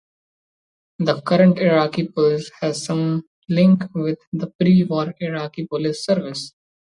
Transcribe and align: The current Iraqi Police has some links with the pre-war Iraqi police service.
The 0.97 1.21
current 1.21 1.59
Iraqi 1.59 2.07
Police 2.07 2.49
has 2.59 2.83
some 2.83 3.21
links 3.47 3.85
with 3.93 4.17
the 4.33 4.47
pre-war 4.47 5.13
Iraqi 5.21 5.67
police 5.67 6.03
service. 6.03 6.53